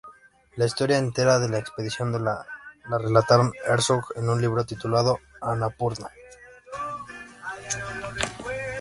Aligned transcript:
La 0.55 0.65
historia 0.65 0.97
entera 0.97 1.37
de 1.37 1.47
la 1.47 1.59
expedición 1.59 2.11
la 2.25 2.43
relataron 2.97 3.51
Herzog 3.67 4.03
en 4.15 4.29
un 4.29 4.41
libro 4.41 4.65
titulado 4.65 5.19
“"Annapurna. 5.41 6.09